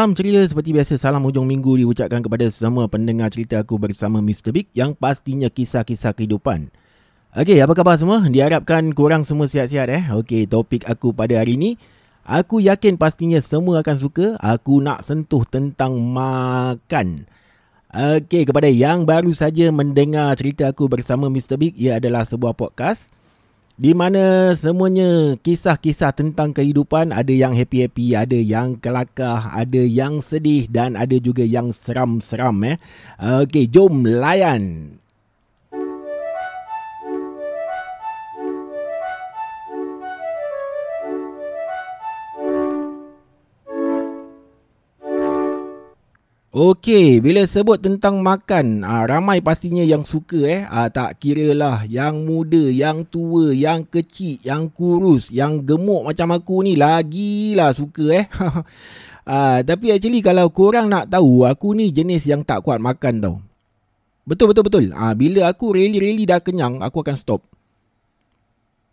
Salam 0.00 0.16
ceria 0.16 0.40
seperti 0.48 0.72
biasa 0.72 0.96
salam 0.96 1.20
hujung 1.28 1.44
minggu 1.44 1.76
diucapkan 1.76 2.24
kepada 2.24 2.48
semua 2.48 2.88
pendengar 2.88 3.28
cerita 3.28 3.60
aku 3.60 3.76
bersama 3.76 4.24
Mr. 4.24 4.48
Big 4.48 4.64
yang 4.72 4.96
pastinya 4.96 5.52
kisah-kisah 5.52 6.16
kehidupan. 6.16 6.72
Okey, 7.36 7.60
apa 7.60 7.76
khabar 7.76 8.00
semua? 8.00 8.24
Diharapkan 8.24 8.96
kurang 8.96 9.28
semua 9.28 9.44
sihat-sihat 9.44 9.92
eh. 9.92 10.08
Okey, 10.08 10.48
topik 10.48 10.88
aku 10.88 11.12
pada 11.12 11.36
hari 11.36 11.60
ini 11.60 11.70
aku 12.24 12.64
yakin 12.64 12.96
pastinya 12.96 13.44
semua 13.44 13.84
akan 13.84 14.00
suka. 14.00 14.40
Aku 14.40 14.80
nak 14.80 15.04
sentuh 15.04 15.44
tentang 15.44 16.00
makan. 16.00 17.28
Okey, 17.92 18.48
kepada 18.48 18.72
yang 18.72 19.04
baru 19.04 19.36
saja 19.36 19.68
mendengar 19.68 20.32
cerita 20.32 20.72
aku 20.72 20.88
bersama 20.88 21.28
Mr. 21.28 21.60
Big, 21.60 21.76
ia 21.76 22.00
adalah 22.00 22.24
sebuah 22.24 22.56
podcast 22.56 23.12
di 23.80 23.96
mana 23.96 24.52
semuanya 24.52 25.40
kisah-kisah 25.40 26.12
tentang 26.12 26.52
kehidupan 26.52 27.16
ada 27.16 27.32
yang 27.32 27.56
happy-happy, 27.56 28.12
ada 28.12 28.36
yang 28.36 28.76
kelakar, 28.76 29.48
ada 29.56 29.80
yang 29.80 30.20
sedih 30.20 30.68
dan 30.68 31.00
ada 31.00 31.16
juga 31.16 31.40
yang 31.40 31.72
seram-seram 31.72 32.60
eh. 32.68 32.76
Okey, 33.16 33.72
jom 33.72 34.04
layan. 34.04 34.99
Okey, 46.50 47.22
bila 47.22 47.46
sebut 47.46 47.78
tentang 47.78 48.26
makan, 48.26 48.82
aa, 48.82 49.06
ramai 49.06 49.38
pastinya 49.38 49.86
yang 49.86 50.02
suka 50.02 50.42
eh. 50.50 50.60
Aa, 50.66 50.90
tak 50.90 51.22
kira 51.22 51.54
lah 51.54 51.86
yang 51.86 52.26
muda, 52.26 52.58
yang 52.74 53.06
tua, 53.06 53.54
yang 53.54 53.86
kecil, 53.86 54.42
yang 54.42 54.66
kurus, 54.66 55.30
yang 55.30 55.62
gemuk 55.62 56.10
macam 56.10 56.34
aku 56.34 56.66
ni 56.66 56.74
lagilah 56.74 57.70
suka 57.70 58.04
eh. 58.10 58.26
aa, 59.30 59.62
tapi 59.68 59.94
actually 59.94 60.18
kalau 60.26 60.50
korang 60.50 60.90
nak 60.90 61.06
tahu, 61.06 61.46
aku 61.46 61.70
ni 61.70 61.94
jenis 61.94 62.26
yang 62.26 62.42
tak 62.42 62.66
kuat 62.66 62.82
makan 62.82 63.22
tau. 63.22 63.38
Betul 64.26 64.50
betul 64.50 64.66
betul. 64.66 64.84
Ah 64.90 65.14
bila 65.14 65.46
aku 65.46 65.70
really-really 65.70 66.26
dah 66.26 66.42
kenyang, 66.42 66.82
aku 66.82 67.06
akan 67.06 67.14
stop. 67.14 67.46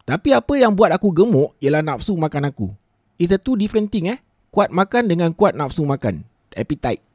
Tapi 0.05 0.30
apa 0.30 0.53
yang 0.61 0.78
buat 0.78 0.94
aku 0.94 1.09
gemuk 1.09 1.58
ialah 1.58 1.81
nafsu 1.81 2.13
makan 2.13 2.53
aku. 2.53 2.69
It's 3.17 3.33
a 3.33 3.41
two 3.41 3.58
different 3.58 3.89
thing 3.89 4.13
eh. 4.13 4.22
Kuat 4.53 4.69
makan 4.69 5.09
dengan 5.09 5.33
kuat 5.33 5.58
nafsu 5.58 5.81
makan. 5.89 6.22
Appetite. 6.53 7.06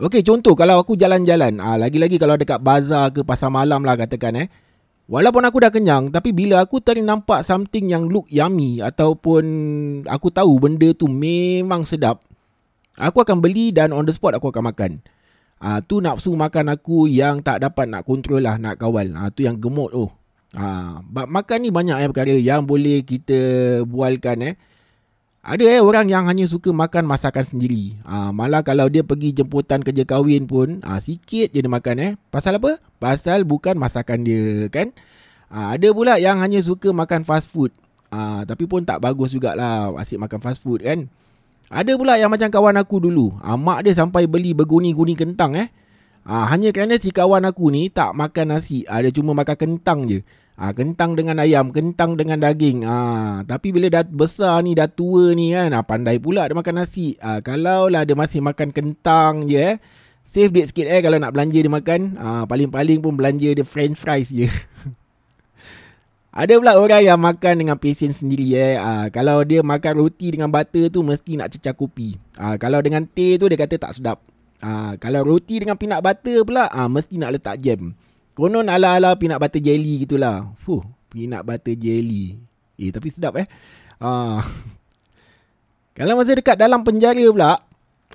Okey, 0.00 0.24
contoh 0.24 0.56
kalau 0.56 0.80
aku 0.80 0.96
jalan-jalan, 0.96 1.60
ah 1.60 1.76
lagi-lagi 1.76 2.16
kalau 2.16 2.40
dekat 2.40 2.62
bazar 2.64 3.12
ke 3.12 3.20
pasar 3.24 3.52
malam 3.52 3.84
lah 3.84 3.96
katakan 3.96 4.34
eh. 4.40 4.48
Walaupun 5.10 5.44
aku 5.44 5.60
dah 5.60 5.68
kenyang, 5.68 6.08
tapi 6.08 6.32
bila 6.32 6.64
aku 6.64 6.80
ternampak 6.80 7.44
something 7.44 7.90
yang 7.92 8.08
look 8.08 8.24
yummy 8.32 8.80
ataupun 8.80 9.44
aku 10.08 10.32
tahu 10.32 10.56
benda 10.56 10.88
tu 10.96 11.10
memang 11.10 11.84
sedap, 11.84 12.24
aku 12.96 13.20
akan 13.20 13.44
beli 13.44 13.74
dan 13.74 13.92
on 13.92 14.08
the 14.08 14.14
spot 14.14 14.32
aku 14.32 14.48
akan 14.48 14.72
makan. 14.72 14.92
Ah 15.62 15.78
tu 15.84 16.00
nafsu 16.00 16.32
makan 16.34 16.72
aku 16.74 17.06
yang 17.06 17.44
tak 17.44 17.62
dapat 17.62 17.86
nak 17.86 18.08
kontrol 18.08 18.42
lah, 18.42 18.56
nak 18.56 18.80
kawal. 18.80 19.12
Ah 19.14 19.28
tu 19.28 19.44
yang 19.44 19.60
gemuk 19.60 19.92
tu. 19.92 20.08
Oh. 20.08 20.10
Ah, 20.52 21.00
makan 21.08 21.64
ni 21.64 21.72
banyak 21.72 21.96
eh 21.96 22.08
perkara 22.12 22.34
yang 22.36 22.68
boleh 22.68 23.00
kita 23.06 23.40
bualkan 23.88 24.52
eh. 24.52 24.54
Ada 25.42 25.66
eh 25.66 25.82
orang 25.82 26.06
yang 26.06 26.30
hanya 26.30 26.46
suka 26.46 26.70
makan 26.70 27.02
masakan 27.02 27.42
sendiri. 27.42 27.98
Ha, 28.06 28.30
malah 28.30 28.62
kalau 28.62 28.86
dia 28.86 29.02
pergi 29.02 29.34
jemputan 29.34 29.82
kerja 29.82 30.06
kahwin 30.06 30.46
pun, 30.46 30.78
ha, 30.86 31.02
sikit 31.02 31.50
je 31.50 31.58
dia 31.58 31.66
makan 31.66 31.96
eh. 31.98 32.12
Pasal 32.30 32.62
apa? 32.62 32.78
Pasal 33.02 33.42
bukan 33.42 33.74
masakan 33.74 34.22
dia 34.22 34.70
kan. 34.70 34.94
Ha, 35.50 35.74
ada 35.74 35.90
pula 35.90 36.22
yang 36.22 36.38
hanya 36.38 36.62
suka 36.62 36.94
makan 36.94 37.26
fast 37.26 37.50
food. 37.50 37.74
Ha, 38.14 38.46
tapi 38.46 38.70
pun 38.70 38.86
tak 38.86 39.02
bagus 39.02 39.34
jugalah 39.34 39.90
asyik 39.98 40.22
makan 40.22 40.38
fast 40.38 40.62
food 40.62 40.86
kan. 40.86 41.10
Ada 41.74 41.98
pula 41.98 42.22
yang 42.22 42.30
macam 42.30 42.46
kawan 42.46 42.78
aku 42.78 43.02
dulu. 43.02 43.34
Ha, 43.42 43.58
mak 43.58 43.82
dia 43.82 43.98
sampai 43.98 44.30
beli 44.30 44.54
berguni-guni 44.54 45.18
kentang 45.18 45.58
eh. 45.58 45.74
Ha, 46.22 46.54
hanya 46.54 46.70
kerana 46.70 47.02
si 47.02 47.10
kawan 47.10 47.42
aku 47.50 47.66
ni 47.74 47.90
tak 47.90 48.14
makan 48.14 48.54
nasi. 48.54 48.86
Ha, 48.86 49.02
dia 49.02 49.10
cuma 49.10 49.34
makan 49.34 49.58
kentang 49.58 50.06
je. 50.06 50.22
Ha, 50.52 50.76
kentang 50.76 51.16
dengan 51.16 51.40
ayam, 51.40 51.72
kentang 51.72 52.14
dengan 52.14 52.36
daging. 52.36 52.84
Ha, 52.84 52.96
tapi 53.48 53.72
bila 53.72 53.88
dah 53.88 54.04
besar 54.04 54.60
ni, 54.60 54.76
dah 54.76 54.84
tua 54.84 55.32
ni 55.32 55.56
kan, 55.56 55.72
ha, 55.72 55.80
pandai 55.80 56.20
pula 56.20 56.44
dia 56.44 56.52
makan 56.52 56.84
nasi. 56.84 57.16
Ha, 57.24 57.40
kalau 57.40 57.88
lah 57.88 58.04
dia 58.04 58.12
masih 58.12 58.44
makan 58.44 58.68
kentang 58.68 59.48
je 59.48 59.56
eh, 59.56 59.74
save 60.28 60.48
duit 60.48 60.68
sikit 60.68 60.88
eh 60.88 61.00
kalau 61.04 61.16
nak 61.20 61.32
belanja 61.32 61.60
dia 61.60 61.72
makan. 61.72 62.00
Ha, 62.20 62.26
paling-paling 62.44 63.00
pun 63.00 63.16
belanja 63.16 63.48
dia 63.52 63.64
french 63.64 63.96
fries 63.96 64.28
je. 64.28 64.48
Ada 66.32 66.56
pula 66.56 66.80
orang 66.80 67.04
yang 67.04 67.20
makan 67.20 67.60
dengan 67.60 67.76
passion 67.76 68.16
sendiri 68.16 68.56
eh. 68.56 68.80
Ha, 68.80 69.12
kalau 69.12 69.44
dia 69.44 69.60
makan 69.60 70.00
roti 70.00 70.32
dengan 70.32 70.48
butter 70.48 70.88
tu 70.88 71.04
mesti 71.04 71.36
nak 71.36 71.52
cecah 71.52 71.76
kopi. 71.76 72.16
Ha, 72.40 72.56
kalau 72.56 72.80
dengan 72.80 73.04
teh 73.04 73.36
tu 73.36 73.48
dia 73.52 73.60
kata 73.60 73.76
tak 73.76 73.92
sedap. 73.92 74.24
Ha, 74.64 74.96
kalau 74.96 75.28
roti 75.28 75.60
dengan 75.60 75.76
peanut 75.76 76.00
butter 76.00 76.40
pula 76.48 76.72
ha, 76.72 76.88
mesti 76.88 77.20
nak 77.20 77.36
letak 77.36 77.60
jam. 77.60 77.92
Konon 78.32 78.72
ala-ala 78.72 79.12
peanut 79.20 79.36
butter 79.36 79.60
jelly 79.60 80.08
gitulah. 80.08 80.56
Fuh, 80.64 80.80
peanut 81.12 81.44
butter 81.44 81.76
jelly. 81.76 82.40
Eh, 82.80 82.88
tapi 82.88 83.12
sedap 83.12 83.36
eh. 83.36 83.46
Ah. 84.00 84.40
Kalau 85.96 86.16
masa 86.16 86.32
dekat 86.32 86.56
dalam 86.56 86.80
penjara 86.80 87.20
pula. 87.28 87.60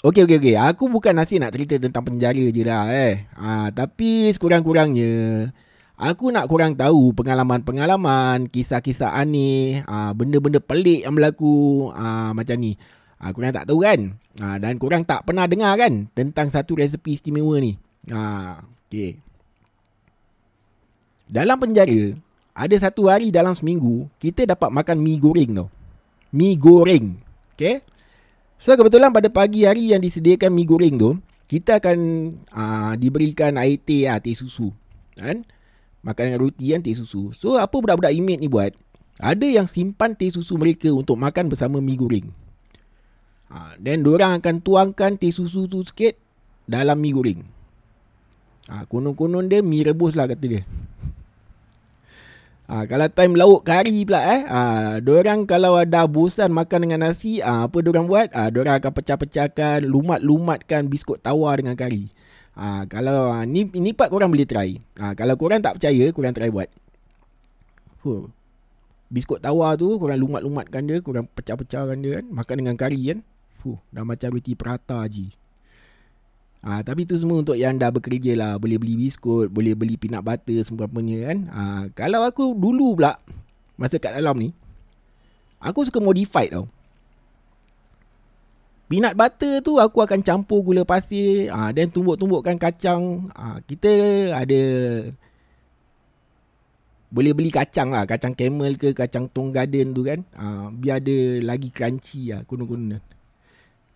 Okey, 0.01 0.25
okey, 0.25 0.37
okey. 0.41 0.55
Aku 0.57 0.89
bukan 0.89 1.13
nasi 1.13 1.37
nak 1.37 1.53
cerita 1.53 1.77
tentang 1.77 2.05
penjara 2.05 2.45
je 2.49 2.61
lah 2.65 2.89
eh. 2.89 3.29
Ah, 3.37 3.69
tapi 3.69 4.33
sekurang-kurangnya. 4.33 5.49
Aku 5.97 6.29
nak 6.29 6.45
kurang 6.45 6.77
tahu 6.77 7.09
pengalaman-pengalaman, 7.17 8.53
kisah-kisah 8.53 9.17
aneh, 9.17 9.81
ah, 9.89 10.13
benda-benda 10.13 10.61
pelik 10.61 11.05
yang 11.05 11.17
berlaku 11.17 11.89
ah, 11.93 12.33
macam 12.37 12.57
ni. 12.61 12.77
Ah, 13.17 13.33
korang 13.33 13.49
tak 13.49 13.65
tahu 13.65 13.81
kan? 13.81 14.13
Ah, 14.37 14.61
dan 14.61 14.77
kurang 14.77 15.01
tak 15.05 15.25
pernah 15.25 15.49
dengar 15.49 15.73
kan 15.77 16.05
tentang 16.13 16.53
satu 16.53 16.77
resepi 16.77 17.17
istimewa 17.17 17.57
ni. 17.57 17.81
Ah, 18.13 18.61
okay. 18.89 19.17
Dalam 21.27 21.59
penjara, 21.59 22.15
ada 22.55 22.75
satu 22.79 23.11
hari 23.11 23.29
dalam 23.29 23.51
seminggu, 23.51 24.07
kita 24.17 24.47
dapat 24.47 24.71
makan 24.71 24.97
mi 25.03 25.19
goreng 25.19 25.51
tau. 25.51 25.67
Mi 26.31 26.55
goreng. 26.55 27.19
Okay? 27.53 27.83
So, 28.57 28.73
kebetulan 28.73 29.11
pada 29.11 29.27
pagi 29.29 29.67
hari 29.67 29.91
yang 29.91 30.01
disediakan 30.01 30.49
mi 30.55 30.63
goreng 30.63 30.95
tu, 30.95 31.19
kita 31.51 31.83
akan 31.83 31.97
aa, 32.49 32.95
diberikan 32.95 33.59
air 33.59 33.77
teh, 33.77 34.07
aa, 34.07 34.23
teh 34.23 34.33
susu. 34.33 34.71
Kan? 35.19 35.43
Makan 36.01 36.23
dengan 36.31 36.41
roti 36.41 36.71
kan, 36.71 36.79
teh 36.79 36.95
susu. 36.95 37.35
So, 37.35 37.59
apa 37.59 37.75
budak-budak 37.75 38.15
imit 38.15 38.39
ni 38.39 38.47
buat? 38.47 38.71
Ada 39.19 39.45
yang 39.45 39.67
simpan 39.67 40.15
teh 40.15 40.31
susu 40.31 40.55
mereka 40.55 40.89
untuk 40.95 41.19
makan 41.19 41.51
bersama 41.51 41.83
mi 41.83 41.99
goreng. 41.99 42.31
Ha, 43.51 43.79
orang 43.83 44.39
akan 44.39 44.55
tuangkan 44.63 45.19
teh 45.19 45.31
susu 45.31 45.67
tu 45.67 45.83
sikit 45.83 46.15
dalam 46.63 46.97
mi 46.97 47.11
goreng. 47.11 47.43
Ha, 48.71 48.87
konon-konon 48.87 49.51
dia 49.51 49.59
mi 49.59 49.83
rebus 49.83 50.15
lah 50.15 50.27
kata 50.27 50.45
dia. 50.47 50.63
Ha, 52.67 52.83
kalau 52.83 53.07
time 53.07 53.39
lauk 53.39 53.63
kari 53.63 54.03
pula 54.03 54.19
eh. 54.27 54.41
Ha, 54.43 54.59
diorang 54.99 55.47
kalau 55.47 55.79
ada 55.79 56.03
bosan 56.03 56.51
makan 56.51 56.83
dengan 56.83 57.07
nasi, 57.07 57.39
ha, 57.39 57.63
apa 57.63 57.79
diorang 57.79 58.11
buat? 58.11 58.27
Ha, 58.35 58.51
diorang 58.51 58.75
akan 58.83 58.91
pecah-pecahkan, 58.91 59.87
lumat-lumatkan 59.87 60.91
biskut 60.91 61.23
tawar 61.23 61.63
dengan 61.63 61.79
kari. 61.79 62.11
Ha, 62.59 62.83
kalau 62.91 63.31
ha, 63.31 63.47
ni, 63.47 63.71
ni 63.71 63.95
part 63.95 64.11
korang 64.11 64.27
boleh 64.27 64.43
try. 64.43 64.75
Ha, 64.99 65.15
kalau 65.15 65.39
korang 65.39 65.63
tak 65.63 65.79
percaya, 65.79 66.11
korang 66.11 66.35
try 66.35 66.51
buat. 66.51 66.67
Huh. 68.03 68.27
Biskut 69.07 69.39
tawar 69.39 69.79
tu, 69.79 69.95
korang 69.95 70.19
lumat-lumatkan 70.19 70.83
dia, 70.83 70.99
korang 70.99 71.23
pecah-pecahkan 71.23 71.95
dia 72.03 72.19
kan. 72.19 72.25
Makan 72.27 72.55
dengan 72.59 72.75
kari 72.75 72.99
kan. 73.15 73.19
Huh, 73.63 73.79
dah 73.95 74.03
macam 74.03 74.35
roti 74.35 74.59
perata 74.59 75.07
je. 75.07 75.31
Ha, 76.65 76.81
tapi 76.81 77.05
tu 77.05 77.13
semua 77.15 77.39
untuk 77.39 77.55
yang 77.55 77.77
dah 77.77 77.93
bekerja 77.93 78.33
lah. 78.33 78.51
Boleh 78.57 78.81
beli 78.81 78.97
biskut, 78.97 79.53
boleh 79.53 79.77
beli 79.77 79.95
peanut 79.95 80.25
butter 80.25 80.59
semua 80.65 80.89
punya 80.89 81.29
kan. 81.29 81.37
Ha, 81.53 81.61
kalau 81.93 82.25
aku 82.25 82.57
dulu 82.57 82.97
pula, 82.97 83.15
masa 83.77 84.01
kat 84.01 84.17
dalam 84.17 84.35
ni, 84.35 84.49
aku 85.61 85.85
suka 85.85 86.01
modified 86.01 86.51
tau. 86.51 86.65
Peanut 88.87 89.19
butter 89.19 89.59
tu 89.59 89.83
aku 89.83 89.99
akan 89.99 90.23
campur 90.23 90.63
gula 90.63 90.87
pasir 90.87 91.51
ha, 91.51 91.75
Dan 91.75 91.91
tumbuk-tumbukkan 91.91 92.55
kacang 92.55 93.27
ha, 93.35 93.59
Kita 93.59 93.91
ada 94.31 94.63
Boleh 97.11 97.35
beli 97.35 97.51
kacang 97.51 97.91
lah 97.91 98.07
Kacang 98.07 98.31
camel 98.31 98.79
ke 98.79 98.95
Kacang 98.95 99.27
tong 99.27 99.51
garden 99.51 99.91
tu 99.91 100.07
kan 100.07 100.23
ha, 100.39 100.71
Biar 100.71 101.03
ada 101.03 101.17
lagi 101.43 101.67
crunchy 101.67 102.31
lah 102.31 102.47
Kuno-kuno 102.47 103.16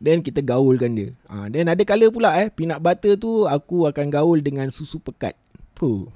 Then 0.02 0.26
kita 0.26 0.42
gaulkan 0.42 0.98
dia. 0.98 1.14
Ha, 1.30 1.46
then 1.54 1.70
ada 1.70 1.86
kala 1.86 2.10
pula 2.10 2.34
eh, 2.42 2.50
peanut 2.50 2.82
butter 2.82 3.14
tu 3.22 3.46
aku 3.46 3.86
akan 3.86 4.10
gaul 4.10 4.42
dengan 4.42 4.74
susu 4.74 4.98
pekat. 4.98 5.38
Puh. 5.78 6.10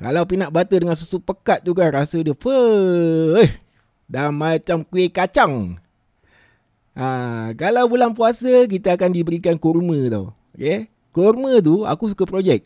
Kalau 0.00 0.24
peanut 0.24 0.48
butter 0.48 0.80
dengan 0.80 0.96
susu 0.96 1.20
pekat 1.20 1.60
tu 1.60 1.76
kan 1.76 1.92
rasa 1.92 2.16
dia 2.24 2.32
puh. 2.32 3.36
Eh, 3.36 3.52
dah 4.08 4.32
macam 4.32 4.80
kuih 4.80 5.12
kacang. 5.12 5.76
Ha, 6.96 7.52
kalau 7.52 7.84
bulan 7.84 8.16
puasa 8.16 8.64
kita 8.64 8.96
akan 8.96 9.12
diberikan 9.12 9.60
kurma 9.60 10.00
tau. 10.08 10.32
Okay? 10.56 10.88
Kurma 11.12 11.60
tu 11.60 11.84
aku 11.84 12.16
suka 12.16 12.24
projek. 12.24 12.64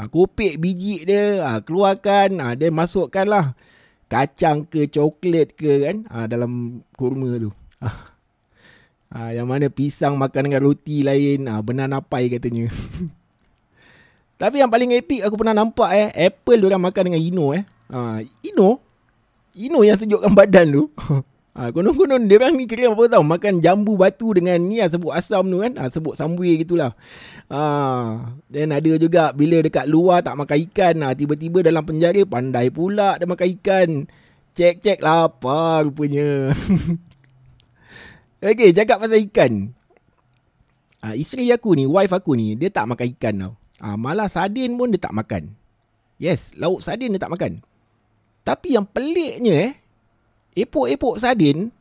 Aku 0.00 0.28
pek 0.28 0.56
biji 0.56 1.04
dia, 1.04 1.44
ha, 1.44 1.60
keluarkan, 1.60 2.40
ha, 2.40 2.56
then 2.56 2.72
masukkan 2.72 3.28
lah 3.28 3.46
kacang 4.06 4.64
ke 4.64 4.86
coklat 4.86 5.52
ke 5.58 5.84
kan 5.84 5.96
ha, 6.08 6.24
dalam 6.24 6.80
kurma 6.96 7.36
tu. 7.36 7.52
Ha. 7.84 8.15
Ha, 9.06 9.30
yang 9.30 9.46
mana 9.46 9.70
pisang 9.70 10.18
makan 10.18 10.50
dengan 10.50 10.66
roti 10.66 11.06
lain. 11.06 11.46
Ha, 11.46 11.62
benar 11.62 11.86
napai 11.86 12.26
katanya. 12.26 12.66
Tapi 14.40 14.60
yang 14.60 14.68
paling 14.68 14.92
epic 14.92 15.24
aku 15.24 15.34
pernah 15.40 15.56
nampak 15.56 15.90
eh. 15.96 16.08
Apple 16.28 16.66
orang 16.68 16.82
makan 16.82 17.02
dengan 17.12 17.22
Ino 17.22 17.46
eh. 17.56 17.64
Ha, 17.88 18.20
Ino? 18.44 18.82
Ino 19.56 19.80
yang 19.80 19.96
sejukkan 19.96 20.36
badan 20.36 20.74
tu. 20.74 20.84
Ha, 21.56 21.70
konon-konon 21.74 22.28
dia 22.28 22.36
orang 22.42 22.58
ni 22.58 22.68
kira 22.68 22.92
apa 22.92 23.08
tau. 23.08 23.24
Makan 23.24 23.64
jambu 23.64 23.96
batu 23.96 24.36
dengan 24.36 24.60
ni 24.60 24.82
lah 24.82 24.92
sebut 24.92 25.14
asam 25.14 25.48
tu 25.48 25.62
kan. 25.62 25.72
Ha, 25.78 25.88
sebut 25.88 26.18
sambui 26.18 26.58
gitulah. 26.60 26.92
Ha, 27.48 27.62
dan 28.50 28.74
ada 28.74 28.92
juga 28.98 29.30
bila 29.32 29.62
dekat 29.62 29.86
luar 29.88 30.20
tak 30.20 30.36
makan 30.36 30.58
ikan. 30.68 30.94
Ha, 31.06 31.16
tiba-tiba 31.16 31.64
dalam 31.64 31.86
penjara 31.86 32.20
pandai 32.26 32.68
pula 32.68 33.16
dia 33.16 33.24
makan 33.24 33.48
ikan. 33.56 33.88
Cek-cek 34.52 35.00
lapar 35.00 35.86
rupanya. 35.88 36.52
Okay, 38.46 38.70
cakap 38.70 39.02
pasal 39.02 39.26
ikan. 39.26 39.74
Ha, 41.02 41.18
isteri 41.18 41.50
aku 41.50 41.74
ni, 41.74 41.82
wife 41.82 42.14
aku 42.14 42.38
ni, 42.38 42.54
dia 42.54 42.70
tak 42.70 42.86
makan 42.86 43.06
ikan 43.18 43.34
tau. 43.42 43.52
Ha, 43.82 43.98
malah 43.98 44.30
sardin 44.30 44.78
pun 44.78 44.94
dia 44.94 45.02
tak 45.02 45.18
makan. 45.18 45.50
Yes, 46.22 46.54
lauk 46.54 46.78
sardin 46.78 47.10
dia 47.10 47.18
tak 47.18 47.34
makan. 47.34 47.58
Tapi 48.46 48.78
yang 48.78 48.86
peliknya 48.86 49.50
eh, 49.66 49.72
epok-epok 50.62 51.18
sardin, 51.18 51.74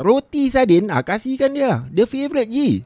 roti 0.00 0.48
sardin, 0.48 0.88
ha, 0.88 1.04
kasihkan 1.04 1.52
dia 1.52 1.66
lah. 1.68 1.80
Dia 1.92 2.08
favourite 2.08 2.48
je. 2.48 2.80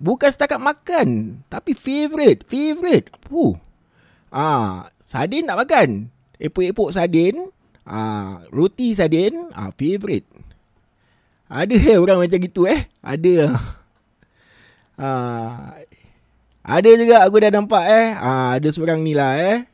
Bukan 0.00 0.32
setakat 0.32 0.56
makan, 0.56 1.40
tapi 1.52 1.76
favourite, 1.76 2.48
favourite. 2.48 3.12
Ah, 4.32 4.88
ha, 4.88 4.92
sardin 5.04 5.44
tak 5.44 5.60
makan. 5.60 6.08
Epok-epok 6.40 6.96
sardin, 6.96 7.44
ha, 7.84 8.40
roti 8.48 8.96
sardin, 8.96 9.52
ha, 9.52 9.68
favourite. 9.76 10.24
Ada 11.48 11.74
eh 11.76 11.96
orang 12.00 12.24
macam 12.24 12.38
gitu 12.40 12.64
eh. 12.64 12.88
Ada. 13.04 13.60
Ha. 14.96 15.08
Ada 16.64 16.90
juga 16.96 17.20
aku 17.28 17.36
dah 17.44 17.52
nampak 17.52 17.84
eh. 17.84 18.06
Ha, 18.16 18.56
ada 18.56 18.68
seorang 18.72 19.04
ni 19.04 19.12
lah 19.12 19.36
eh. 19.36 19.68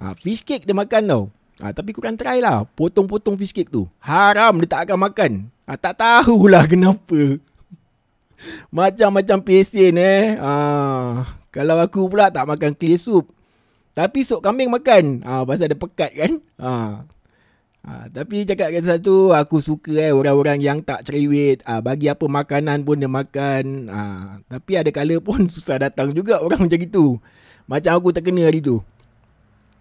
Ha, 0.00 0.16
fish 0.16 0.40
cake 0.40 0.64
dia 0.64 0.72
makan 0.72 1.02
tau. 1.04 1.22
Ha, 1.60 1.72
tapi 1.76 1.92
kurang 1.92 2.16
try 2.16 2.40
lah. 2.40 2.64
Potong-potong 2.76 3.36
fish 3.36 3.52
cake 3.52 3.68
tu. 3.68 3.84
Haram 4.00 4.56
dia 4.64 4.68
tak 4.68 4.80
akan 4.88 4.98
makan. 5.08 5.32
Ha, 5.68 5.76
tak 5.76 6.00
tahulah 6.00 6.64
kenapa. 6.72 7.40
Macam-macam 8.72 9.38
pesen 9.44 10.00
eh. 10.00 10.40
Ha, 10.40 10.52
kalau 11.52 11.76
aku 11.80 12.08
pula 12.08 12.32
tak 12.32 12.48
makan 12.48 12.72
clear 12.72 12.96
soup. 12.96 13.28
Tapi 13.96 14.24
sok 14.24 14.44
kambing 14.44 14.72
makan. 14.72 15.24
Ha, 15.24 15.44
pasal 15.44 15.68
ada 15.68 15.76
pekat 15.76 16.12
kan. 16.16 16.32
Ha, 16.60 16.70
Ha, 17.86 18.10
tapi 18.10 18.42
cakap 18.42 18.74
kata 18.74 18.98
satu, 18.98 19.30
aku 19.30 19.62
suka 19.62 19.94
eh 19.94 20.10
orang-orang 20.10 20.58
yang 20.58 20.78
tak 20.82 21.06
cerewet. 21.06 21.62
Ha, 21.62 21.78
bagi 21.78 22.10
apa 22.10 22.26
makanan 22.26 22.82
pun 22.82 22.98
dia 22.98 23.06
makan. 23.06 23.86
Ha, 23.86 24.00
tapi 24.50 24.74
ada 24.74 24.90
kala 24.90 25.22
pun 25.22 25.46
susah 25.54 25.78
datang 25.78 26.10
juga 26.10 26.42
orang 26.42 26.66
macam 26.66 26.82
itu. 26.82 27.14
Macam 27.70 27.94
aku 27.94 28.10
terkena 28.10 28.50
hari 28.50 28.58
tu. 28.58 28.82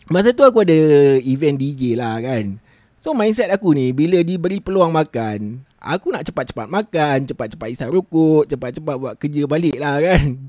Masa 0.05 0.37
tu 0.37 0.45
aku 0.45 0.61
ada 0.61 0.77
event 1.25 1.57
DJ 1.57 1.97
lah 1.97 2.21
kan. 2.21 2.61
So 2.93 3.17
mindset 3.17 3.49
aku 3.49 3.73
ni, 3.73 3.89
bila 3.89 4.21
diberi 4.21 4.61
peluang 4.61 4.93
makan, 4.93 5.65
aku 5.81 6.13
nak 6.13 6.29
cepat-cepat 6.29 6.69
makan, 6.69 7.25
cepat-cepat 7.25 7.67
isap 7.73 7.89
rokok, 7.89 8.45
cepat-cepat 8.45 8.95
buat 9.01 9.13
kerja 9.17 9.49
balik 9.49 9.81
lah 9.81 9.97
kan. 9.97 10.45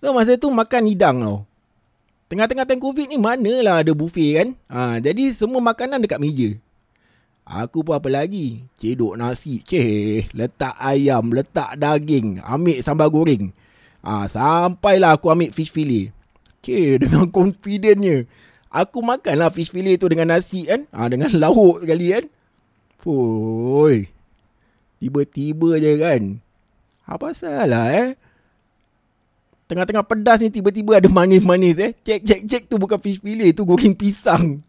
So 0.00 0.16
masa 0.16 0.40
tu 0.40 0.48
makan 0.48 0.88
hidang 0.88 1.20
tau. 1.20 1.44
Tengah-tengah 2.26 2.66
time 2.66 2.82
COVID 2.82 3.06
ni 3.06 3.18
manalah 3.22 3.86
ada 3.86 3.94
buffet 3.94 4.30
kan. 4.34 4.48
Ha, 4.66 4.98
jadi 4.98 5.30
semua 5.30 5.62
makanan 5.62 6.02
dekat 6.02 6.18
meja. 6.18 6.50
Aku 7.46 7.86
pun 7.86 7.94
apa 7.94 8.10
lagi? 8.10 8.66
Cedok 8.82 9.14
nasi. 9.14 9.62
Ceh, 9.62 10.26
letak 10.34 10.74
ayam, 10.82 11.30
letak 11.30 11.78
daging. 11.78 12.42
Ambil 12.42 12.82
sambal 12.82 13.06
goreng. 13.14 13.54
Ha, 14.02 14.26
sampailah 14.26 15.14
aku 15.14 15.30
ambil 15.30 15.54
fish 15.54 15.70
fillet. 15.70 16.10
Ceh, 16.66 16.98
dengan 17.02 17.30
confidentnya. 17.30 18.26
Aku 18.74 19.06
makanlah 19.06 19.54
fish 19.54 19.70
fillet 19.70 19.94
tu 19.94 20.10
dengan 20.10 20.34
nasi 20.34 20.66
kan. 20.66 20.90
Ha, 20.90 21.06
dengan 21.06 21.30
lauk 21.38 21.86
sekali 21.86 22.10
kan. 22.10 22.26
Fuh. 23.06 24.02
Tiba-tiba 24.98 25.78
je 25.78 25.92
kan. 26.02 26.22
Apa 27.06 27.30
salah 27.30 27.94
eh? 27.94 28.18
Tengah-tengah 29.66 30.06
pedas 30.06 30.38
ni 30.38 30.50
tiba-tiba 30.50 31.02
ada 31.02 31.10
manis-manis 31.10 31.76
eh. 31.82 31.92
Cek 31.92 32.22
cek 32.22 32.40
cek 32.46 32.62
tu 32.70 32.78
bukan 32.78 33.02
fish 33.02 33.18
fillet 33.18 33.50
tu 33.50 33.66
goreng 33.66 33.98
pisang. 33.98 34.62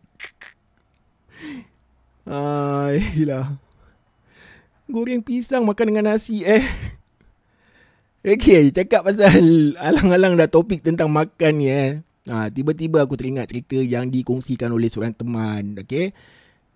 Ailah. 2.25 3.61
Goreng 4.89 5.21
pisang 5.21 5.61
makan 5.63 5.93
dengan 5.93 6.17
nasi 6.17 6.41
eh. 6.41 6.65
Okay, 8.25 8.73
cakap 8.73 9.05
pasal 9.05 9.77
alang-alang 9.77 10.35
dah 10.35 10.49
topik 10.49 10.81
tentang 10.81 11.07
makan 11.13 11.53
ni 11.61 11.69
eh. 11.69 12.01
Ha, 12.27 12.51
tiba-tiba 12.51 12.99
aku 13.05 13.15
teringat 13.15 13.47
cerita 13.47 13.79
yang 13.79 14.11
dikongsikan 14.11 14.67
oleh 14.73 14.91
seorang 14.91 15.15
teman. 15.15 15.79
Okay. 15.79 16.11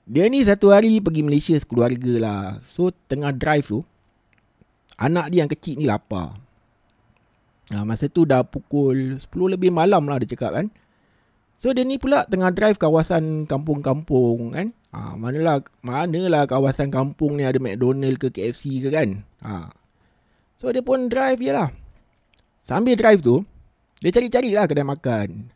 Dia 0.08 0.30
ni 0.32 0.46
satu 0.46 0.72
hari 0.72 1.04
pergi 1.04 1.22
Malaysia 1.28 1.56
sekeluarga 1.60 2.14
lah. 2.22 2.44
So, 2.64 2.94
tengah 3.12 3.36
drive 3.36 3.68
tu. 3.68 3.84
Anak 4.96 5.34
dia 5.34 5.44
yang 5.44 5.52
kecil 5.52 5.82
ni 5.82 5.90
lapar. 5.90 6.38
Ha, 7.72 7.88
masa 7.88 8.12
tu 8.12 8.28
dah 8.28 8.44
pukul 8.44 9.16
10 9.16 9.32
lebih 9.56 9.72
malam 9.72 10.04
lah 10.04 10.20
dia 10.20 10.36
cakap 10.36 10.60
kan. 10.60 10.68
So 11.56 11.72
dia 11.72 11.88
ni 11.88 11.96
pula 11.96 12.28
tengah 12.28 12.52
drive 12.52 12.76
kawasan 12.76 13.48
kampung-kampung 13.48 14.52
kan. 14.52 14.68
Ha, 14.92 15.16
manalah, 15.16 15.64
manalah 15.80 16.44
kawasan 16.52 16.92
kampung 16.92 17.40
ni 17.40 17.48
ada 17.48 17.64
McDonald 17.64 18.20
ke 18.20 18.28
KFC 18.28 18.84
ke 18.84 18.90
kan. 18.92 19.24
Ha. 19.40 19.72
So 20.60 20.68
dia 20.76 20.84
pun 20.84 21.08
drive 21.08 21.40
je 21.40 21.56
lah. 21.56 21.72
Sambil 22.68 23.00
drive 23.00 23.24
tu, 23.24 23.40
dia 24.04 24.12
cari-cari 24.12 24.52
lah 24.52 24.68
kedai 24.68 24.84
makan. 24.84 25.54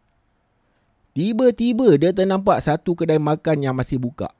Tiba-tiba 1.15 1.99
dia 1.99 2.15
ternampak 2.15 2.63
satu 2.63 2.95
kedai 2.95 3.19
makan 3.19 3.65
yang 3.65 3.75
masih 3.75 3.99
buka. 3.99 4.31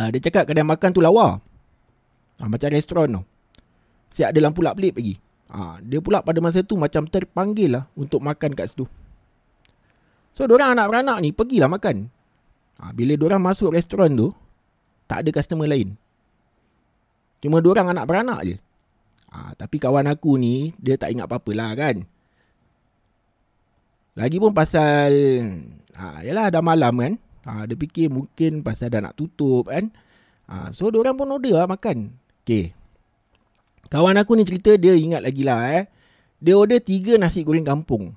Ha, 0.00 0.08
dia 0.08 0.24
cakap 0.24 0.48
kedai 0.48 0.64
makan 0.64 0.88
tu 0.94 1.04
lawa. 1.04 1.36
Ha, 2.40 2.48
macam 2.48 2.72
restoran 2.72 3.20
tu. 3.20 3.22
Siap 4.16 4.32
ada 4.32 4.40
lampu 4.40 4.64
lap-lip 4.64 4.96
lagi. 4.96 5.25
Ha, 5.46 5.78
dia 5.78 6.02
pula 6.02 6.26
pada 6.26 6.42
masa 6.42 6.66
tu 6.66 6.74
macam 6.74 7.06
terpanggil 7.06 7.78
lah 7.78 7.84
untuk 7.94 8.18
makan 8.18 8.54
kat 8.58 8.74
situ. 8.74 8.86
So, 10.34 10.44
orang 10.44 10.74
anak 10.76 10.86
beranak 10.90 11.18
ni 11.22 11.30
pergilah 11.30 11.70
makan. 11.70 12.10
Ha, 12.82 12.92
bila 12.92 13.14
orang 13.24 13.40
masuk 13.40 13.72
restoran 13.72 14.12
tu, 14.18 14.34
tak 15.06 15.22
ada 15.24 15.30
customer 15.32 15.70
lain. 15.70 15.94
Cuma 17.40 17.62
orang 17.62 17.94
anak 17.94 18.04
beranak 18.04 18.40
je. 18.42 18.56
Ha, 19.30 19.54
tapi 19.54 19.78
kawan 19.78 20.10
aku 20.10 20.34
ni, 20.36 20.74
dia 20.82 20.98
tak 20.98 21.14
ingat 21.14 21.30
apa-apa 21.30 21.50
lah 21.54 21.70
kan. 21.78 21.96
Lagipun 24.16 24.50
pasal, 24.50 25.12
ha, 25.94 26.20
yalah 26.26 26.50
dah 26.50 26.64
malam 26.64 26.94
kan. 26.98 27.12
Ha, 27.46 27.70
dia 27.70 27.78
fikir 27.78 28.10
mungkin 28.10 28.66
pasal 28.66 28.90
dah 28.90 28.98
nak 28.98 29.14
tutup 29.14 29.70
kan. 29.70 29.94
Ha, 30.50 30.74
so, 30.74 30.90
orang 30.90 31.14
pun 31.14 31.30
order 31.30 31.62
lah 31.62 31.70
makan. 31.70 32.12
Okay. 32.42 32.74
Kawan 33.86 34.18
aku 34.18 34.34
ni 34.34 34.42
cerita 34.42 34.74
dia 34.74 34.98
ingat 34.98 35.22
lagi 35.22 35.46
lah 35.46 35.62
eh. 35.70 35.84
Dia 36.42 36.58
order 36.58 36.82
tiga 36.82 37.16
nasi 37.16 37.46
goreng 37.46 37.64
kampung. 37.64 38.12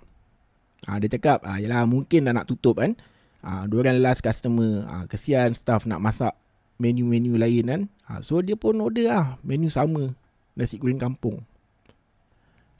Ha, 0.87 0.97
dia 0.97 1.11
cakap, 1.11 1.43
ah, 1.45 1.59
yalah 1.59 1.85
mungkin 1.85 2.25
dah 2.25 2.33
nak 2.33 2.49
tutup 2.49 2.81
kan. 2.81 2.97
Ha, 3.45 3.69
dua 3.69 3.85
orang 3.85 4.01
last 4.01 4.25
customer. 4.25 4.83
Ha, 4.89 5.05
kesian 5.05 5.53
staff 5.53 5.85
nak 5.85 6.01
masak 6.01 6.33
menu-menu 6.81 7.37
lain 7.37 7.65
kan. 7.67 7.81
Ha, 8.09 8.25
so 8.25 8.41
dia 8.41 8.57
pun 8.57 8.81
order 8.81 9.07
lah 9.11 9.25
menu 9.45 9.69
sama. 9.69 10.11
Nasi 10.57 10.81
goreng 10.81 10.99
kampung. 10.99 11.39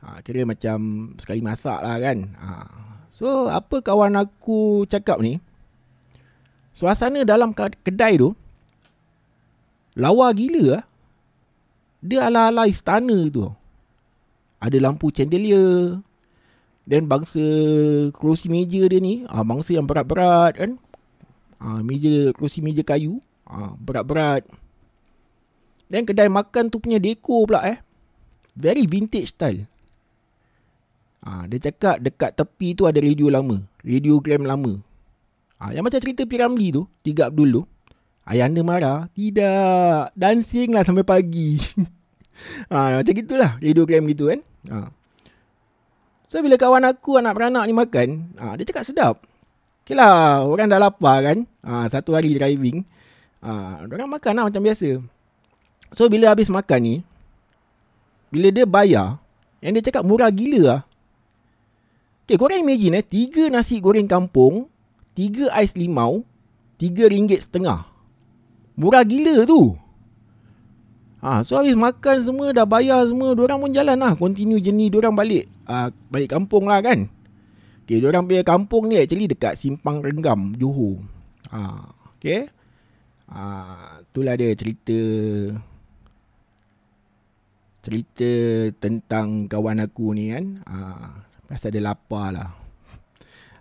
Ha, 0.03 0.23
kira 0.25 0.43
macam 0.47 1.11
sekali 1.19 1.43
masak 1.43 1.79
lah 1.79 1.95
kan. 2.01 2.17
Ha, 2.39 2.49
so 3.13 3.47
apa 3.47 3.79
kawan 3.83 4.17
aku 4.17 4.83
cakap 4.89 5.21
ni. 5.21 5.37
Suasana 6.73 7.21
dalam 7.27 7.51
kedai 7.55 8.15
tu. 8.15 8.31
Lawa 9.99 10.31
gila 10.31 10.79
lah. 10.79 10.83
Dia 11.99 12.31
ala-ala 12.31 12.67
istana 12.67 13.27
tu. 13.27 13.47
Ada 14.59 14.77
lampu 14.79 15.11
chandelier. 15.11 15.99
Dan 16.89 17.05
bangsa 17.05 17.43
kerusi 18.15 18.49
meja 18.49 18.81
dia 18.89 18.99
ni. 18.99 19.27
Ah, 19.29 19.45
bangsa 19.45 19.75
yang 19.75 19.85
berat-berat 19.85 20.57
kan. 20.57 20.71
Ah, 21.59 21.83
meja 21.83 22.33
kerusi 22.33 22.63
meja 22.63 22.81
kayu. 22.81 23.21
Ah, 23.45 23.75
berat-berat. 23.77 24.47
Dan 25.89 26.05
kedai 26.05 26.29
makan 26.29 26.69
tu 26.71 26.81
punya 26.81 26.97
dekor 26.97 27.45
pula 27.49 27.61
eh. 27.65 27.77
Very 28.57 28.89
vintage 28.89 29.35
style. 29.35 29.69
Ah, 31.19 31.43
dia 31.45 31.59
cakap 31.59 31.99
dekat 31.99 32.31
tepi 32.33 32.73
tu 32.73 32.87
ada 32.87 32.97
radio 33.03 33.27
lama. 33.27 33.59
Radiogram 33.83 34.47
lama. 34.47 34.79
Ah, 35.59 35.75
yang 35.75 35.83
macam 35.83 35.99
cerita 35.99 36.23
Piramli 36.23 36.71
tu. 36.71 36.87
Tiga 37.03 37.27
Abdul 37.27 37.59
tu. 37.59 37.63
Ayah 38.29 38.45
anda 38.45 38.61
marah? 38.61 39.09
Tidak. 39.17 40.13
Dancing 40.13 40.69
lah 40.69 40.85
sampai 40.85 41.01
pagi. 41.01 41.57
ha, 42.69 42.93
macam 43.01 43.13
gitulah. 43.17 43.57
Radiogram 43.57 44.05
gitu 44.05 44.29
kan. 44.29 44.39
Ha. 44.69 44.93
So, 46.29 46.37
bila 46.45 46.61
kawan 46.61 46.85
aku 46.85 47.17
anak 47.17 47.33
beranak 47.33 47.65
ni 47.65 47.73
makan, 47.73 48.37
ha, 48.37 48.53
dia 48.53 48.69
cakap 48.69 48.85
sedap. 48.85 49.15
Okay 49.81 49.97
lah, 49.97 50.45
orang 50.45 50.69
dah 50.69 50.77
lapar 50.77 51.25
kan. 51.25 51.37
Ha, 51.65 51.89
satu 51.89 52.13
hari 52.13 52.37
driving. 52.37 52.85
Ha, 53.41 53.81
orang 53.89 54.05
makan 54.05 54.37
lah 54.37 54.45
macam 54.45 54.61
biasa. 54.61 55.01
So, 55.97 56.05
bila 56.05 56.29
habis 56.29 56.53
makan 56.53 56.79
ni, 56.85 56.95
bila 58.29 58.53
dia 58.53 58.69
bayar, 58.69 59.17
yang 59.57 59.73
dia 59.73 59.89
cakap 59.89 60.05
murah 60.05 60.29
gila 60.29 60.61
lah. 60.61 60.81
Okay, 62.29 62.37
korang 62.37 62.61
imagine 62.61 62.93
eh, 62.93 63.01
tiga 63.01 63.49
nasi 63.49 63.81
goreng 63.81 64.05
kampung, 64.05 64.69
tiga 65.17 65.49
ais 65.49 65.73
limau, 65.73 66.21
tiga 66.77 67.09
ringgit 67.09 67.41
setengah. 67.41 67.88
Murah 68.79 69.03
gila 69.03 69.43
tu. 69.43 69.75
Ha, 71.19 71.43
so 71.43 71.59
habis 71.59 71.75
makan 71.75 72.23
semua, 72.23 72.55
dah 72.55 72.63
bayar 72.63 73.03
semua, 73.03 73.35
orang 73.35 73.59
pun 73.59 73.75
jalan 73.75 73.99
lah. 73.99 74.15
Continue 74.15 74.63
jenis 74.63 74.95
orang 74.95 75.19
balik. 75.19 75.51
Ha, 75.67 75.91
balik 76.07 76.31
kampung 76.31 76.71
lah 76.71 76.79
kan. 76.79 77.11
Okay, 77.83 77.99
orang 77.99 78.23
punya 78.23 78.45
kampung 78.47 78.87
ni 78.87 78.95
actually 78.95 79.27
dekat 79.27 79.59
Simpang 79.59 79.99
Renggam, 79.99 80.55
Johor. 80.55 81.03
Ha, 81.51 81.91
okay. 82.15 82.47
Ha, 83.27 83.43
itulah 83.99 84.39
dia 84.39 84.55
cerita 84.55 84.95
cerita 87.83 88.31
tentang 88.79 89.51
kawan 89.51 89.83
aku 89.83 90.15
ni 90.15 90.31
kan. 90.31 90.63
Ha, 90.63 90.77
pasal 91.51 91.75
dia 91.75 91.83
lapar 91.83 92.31
lah. 92.31 92.49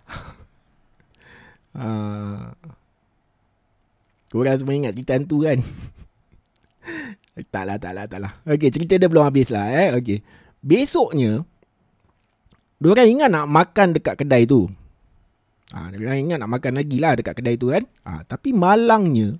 ha, 1.75 2.55
korang 4.29 4.57
semua 4.57 4.77
ingat 4.77 4.93
cerita 4.95 5.17
tu 5.25 5.43
kan? 5.43 5.59
tak 7.53 7.63
lah, 7.65 7.77
tak 7.81 7.91
lah, 7.93 8.05
tak 8.05 8.19
lah. 8.21 8.31
Okay, 8.45 8.69
cerita 8.69 8.95
dia 8.95 9.09
belum 9.09 9.25
habis 9.25 9.49
lah 9.49 9.67
eh. 9.69 9.89
Okay. 9.97 10.21
Besoknya, 10.61 11.43
Diorang 12.79 13.11
ingat 13.11 13.27
nak 13.27 13.51
makan 13.51 13.91
dekat 13.91 14.15
kedai 14.23 14.47
tu. 14.47 14.71
Ha, 15.75 15.91
diorang 15.91 16.31
ingat 16.31 16.39
nak 16.39 16.47
makan 16.47 16.79
lagi 16.79 16.95
lah 16.95 17.11
dekat 17.19 17.35
kedai 17.35 17.59
tu 17.59 17.75
kan. 17.75 17.83
Ha, 18.07 18.23
tapi 18.23 18.55
malangnya, 18.55 19.35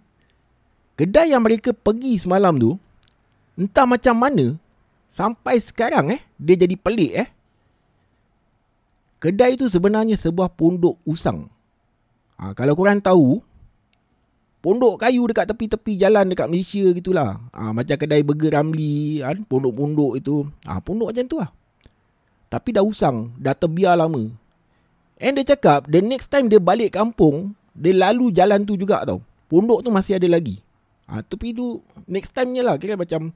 kedai 0.99 1.31
yang 1.31 1.47
mereka 1.47 1.71
pergi 1.71 2.19
semalam 2.19 2.59
tu, 2.59 2.75
entah 3.55 3.87
macam 3.87 4.15
mana, 4.19 4.59
Sampai 5.09 5.57
sekarang 5.57 6.13
eh, 6.13 6.21
dia 6.37 6.53
jadi 6.53 6.77
pelik 6.77 7.11
eh. 7.17 7.27
Kedai 9.19 9.57
itu 9.57 9.65
sebenarnya 9.65 10.15
sebuah 10.15 10.53
pondok 10.53 11.01
usang. 11.03 11.49
Ha, 12.39 12.53
kalau 12.53 12.77
korang 12.77 13.01
tahu, 13.01 13.41
pondok 14.59 14.99
kayu 15.01 15.23
dekat 15.27 15.49
tepi-tepi 15.49 15.99
jalan 15.99 16.31
dekat 16.31 16.47
Malaysia 16.47 16.83
gitulah. 16.91 17.39
Ha, 17.51 17.71
macam 17.71 17.95
kedai 17.95 18.21
Burger 18.23 18.55
Ramli, 18.55 19.23
kan? 19.23 19.43
pondok-pondok 19.47 20.19
itu. 20.19 20.47
Ha, 20.67 20.79
pondok 20.83 21.15
macam 21.15 21.25
tu 21.27 21.37
lah. 21.39 21.49
Tapi 22.49 22.69
dah 22.73 22.83
usang, 22.83 23.33
dah 23.37 23.53
terbiar 23.53 23.99
lama. 23.99 24.29
And 25.19 25.35
dia 25.35 25.55
cakap, 25.55 25.87
the 25.91 25.99
next 25.99 26.31
time 26.31 26.47
dia 26.47 26.57
balik 26.57 26.95
kampung, 26.95 27.53
dia 27.75 27.91
lalu 27.93 28.31
jalan 28.31 28.63
tu 28.63 28.79
juga 28.79 29.03
tau. 29.03 29.19
Pondok 29.51 29.83
tu 29.83 29.89
masih 29.91 30.17
ada 30.17 30.27
lagi. 30.29 30.61
Ha, 31.09 31.25
tapi 31.25 31.51
tu 31.51 31.81
next 32.05 32.31
time 32.37 32.53
nya 32.53 32.61
lah. 32.61 32.77
Kira 32.77 32.93
macam 32.93 33.33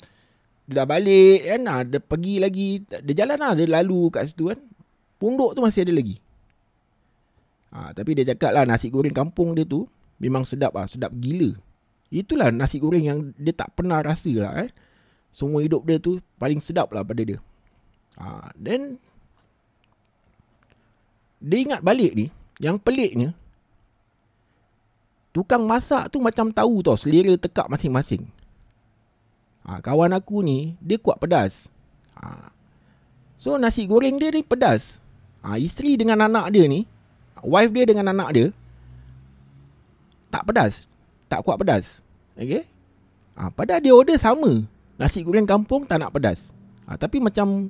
dia 0.63 0.79
dah 0.79 0.85
balik 0.87 1.43
kan 1.43 1.61
ah, 1.67 1.81
Dia 1.83 1.99
pergi 1.99 2.35
lagi 2.39 2.67
Dia 2.87 3.13
jalan 3.23 3.35
lah 3.35 3.51
Dia 3.51 3.67
lalu 3.67 4.07
kat 4.07 4.31
situ 4.31 4.47
kan 4.47 4.59
Pondok 5.19 5.55
tu 5.55 5.61
masih 5.63 5.83
ada 5.83 5.93
lagi 5.95 6.15
ha, 7.75 7.91
Tapi 7.91 8.15
dia 8.15 8.31
cakap 8.31 8.55
lah 8.55 8.63
Nasi 8.63 8.87
goreng 8.87 9.11
kampung 9.11 9.55
dia 9.55 9.67
tu 9.67 9.83
Memang 10.21 10.43
sedap 10.45 10.73
lah 10.73 10.89
Sedap 10.89 11.13
gila 11.17 11.53
Itulah 12.13 12.53
nasi 12.53 12.77
goreng 12.77 13.05
yang 13.05 13.19
Dia 13.37 13.53
tak 13.53 13.73
pernah 13.73 14.01
rasa 14.01 14.29
lah 14.33 14.53
eh. 14.65 14.69
Semua 15.33 15.65
hidup 15.65 15.85
dia 15.85 15.97
tu 15.97 16.21
Paling 16.37 16.61
sedap 16.61 16.93
lah 16.93 17.01
pada 17.01 17.21
dia 17.25 17.41
ha, 18.21 18.53
Then 18.53 19.01
Dia 21.41 21.57
ingat 21.63 21.81
balik 21.81 22.13
ni 22.13 22.29
Yang 22.61 22.77
peliknya 22.85 23.29
Tukang 25.33 25.65
masak 25.65 26.13
tu 26.13 26.21
macam 26.21 26.53
tahu 26.53 26.85
tau 26.85 26.93
Selera 26.93 27.33
tekak 27.33 27.65
masing-masing 27.65 28.29
Ha, 29.63 29.79
kawan 29.79 30.11
aku 30.11 30.43
ni, 30.43 30.75
dia 30.83 30.99
kuat 30.99 31.23
pedas. 31.23 31.71
Ha. 32.19 32.51
So, 33.39 33.55
nasi 33.55 33.87
goreng 33.87 34.19
dia 34.19 34.27
ni 34.31 34.43
pedas. 34.43 34.99
Ha, 35.39 35.55
isteri 35.55 35.95
dengan 35.95 36.19
anak 36.27 36.51
dia 36.51 36.67
ni, 36.67 36.83
wife 37.39 37.71
dia 37.71 37.87
dengan 37.87 38.11
anak 38.11 38.29
dia, 38.35 38.47
tak 40.33 40.49
pedas. 40.49 40.89
Tak 41.29 41.45
kuat 41.45 41.61
pedas. 41.61 42.01
Okay? 42.33 42.65
Ha, 43.37 43.53
padahal 43.53 43.85
dia 43.85 43.93
order 43.93 44.17
sama. 44.17 44.65
Nasi 44.97 45.21
goreng 45.21 45.45
kampung 45.45 45.85
tak 45.85 46.01
nak 46.01 46.09
pedas. 46.09 46.49
Ha, 46.89 46.97
tapi 46.97 47.21
macam 47.21 47.69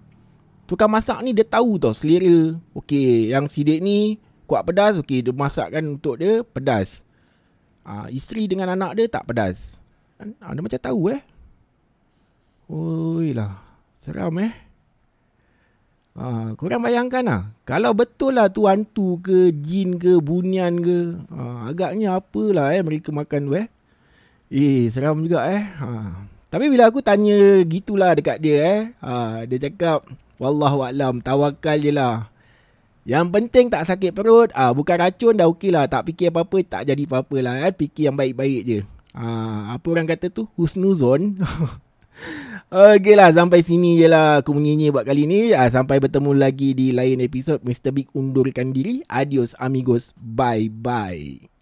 tukang 0.64 0.88
masak 0.88 1.20
ni 1.20 1.36
dia 1.36 1.44
tahu 1.44 1.76
tau 1.76 1.92
selera. 1.92 2.56
Okay, 2.72 3.36
yang 3.36 3.52
sidik 3.52 3.84
ni 3.84 4.16
kuat 4.48 4.64
pedas. 4.64 4.96
Okay, 5.04 5.20
dia 5.20 5.36
masakkan 5.36 5.84
untuk 5.84 6.24
dia 6.24 6.40
pedas. 6.48 7.04
Ha, 7.84 8.08
isteri 8.08 8.48
dengan 8.48 8.72
anak 8.72 8.96
dia 8.96 9.12
tak 9.12 9.28
pedas. 9.28 9.76
Ha, 10.24 10.56
dia 10.56 10.64
macam 10.64 10.80
tahu 10.80 11.12
eh. 11.12 11.22
Oi 12.72 13.36
lah. 13.36 13.60
Seram 14.00 14.40
eh. 14.40 14.56
Ha, 16.14 16.54
korang 16.54 16.86
bayangkan 16.86 17.26
lah. 17.26 17.42
Kalau 17.66 17.98
betul 17.98 18.38
lah 18.38 18.46
tu 18.54 18.70
hantu 18.70 19.18
ke, 19.18 19.50
jin 19.50 19.98
ke, 19.98 20.22
bunian 20.22 20.78
ke. 20.78 21.18
Ha, 21.34 21.74
agaknya 21.74 22.22
apalah 22.22 22.70
eh 22.70 22.86
mereka 22.86 23.10
makan 23.10 23.50
tu 23.50 23.54
eh. 23.58 23.68
Eh, 24.54 24.94
seram 24.94 25.26
juga 25.26 25.50
eh. 25.50 25.66
Ha. 25.82 25.90
Tapi 26.54 26.70
bila 26.70 26.94
aku 26.94 27.02
tanya 27.02 27.66
gitulah 27.66 28.14
dekat 28.14 28.38
dia 28.38 28.58
eh. 28.62 28.82
Ha, 29.02 29.50
dia 29.50 29.58
cakap, 29.58 30.06
Wallahualam, 30.38 31.26
tawakal 31.26 31.82
je 31.82 31.90
lah. 31.90 32.30
Yang 33.10 33.26
penting 33.34 33.66
tak 33.74 33.90
sakit 33.90 34.14
perut. 34.14 34.54
Ah 34.54 34.70
ha, 34.70 34.74
bukan 34.78 34.96
racun 35.02 35.34
dah 35.34 35.50
okey 35.50 35.74
lah. 35.74 35.90
Tak 35.90 36.14
fikir 36.14 36.30
apa-apa, 36.30 36.62
tak 36.62 36.82
jadi 36.94 37.04
apa-apa 37.10 37.38
lah. 37.42 37.54
Eh. 37.66 37.74
Fikir 37.74 38.14
yang 38.14 38.18
baik-baik 38.18 38.62
je. 38.70 38.80
Ha, 39.18 39.26
apa 39.76 39.86
orang 39.90 40.06
kata 40.06 40.30
tu? 40.30 40.46
Husnuzon. 40.54 41.42
Okey 42.74 43.14
lah 43.14 43.30
sampai 43.30 43.62
sini 43.62 44.02
je 44.02 44.10
lah 44.10 44.42
aku 44.42 44.50
menyanyi 44.58 44.90
buat 44.90 45.06
kali 45.06 45.30
ni. 45.30 45.54
Uh, 45.54 45.70
sampai 45.70 46.02
bertemu 46.02 46.34
lagi 46.34 46.74
di 46.74 46.90
lain 46.90 47.22
episod 47.22 47.62
Mr. 47.62 47.94
Big 47.94 48.10
undurkan 48.18 48.74
diri. 48.74 49.06
Adios 49.06 49.54
amigos. 49.62 50.10
Bye 50.18 50.74
bye. 50.74 51.53